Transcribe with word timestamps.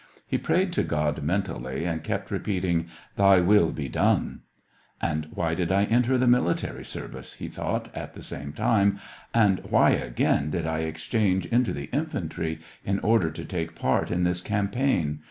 He 0.25 0.39
prayed 0.39 0.73
to 0.73 0.83
God 0.83 1.21
mentally, 1.21 1.85
and 1.85 2.03
kept 2.03 2.31
repeating:" 2.31 2.87
Thy 3.17 3.39
will 3.39 3.71
be 3.71 3.87
done!"" 3.87 4.39
And 5.09 5.27
why 5.31 5.53
did 5.53 5.71
I 5.71 5.83
enter 5.83 6.17
the 6.17 6.25
military 6.25 6.83
service?" 6.83 7.33
he 7.35 7.47
thought 7.47 7.89
at 7.95 8.15
the 8.15 8.23
same 8.23 8.51
time; 8.51 8.97
and 9.31 9.59
why, 9.69 9.91
again, 9.91 10.49
did 10.49 10.65
I 10.65 10.79
exchange 10.79 11.45
into 11.45 11.71
the 11.71 11.85
infantry, 11.93 12.61
in 12.83 12.97
order 13.01 13.29
to 13.29 13.45
take 13.45 13.75
part 13.75 14.09
in 14.09 14.23
this 14.23 14.41
campaign 14.41 15.19